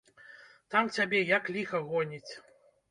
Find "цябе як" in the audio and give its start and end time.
0.95-1.53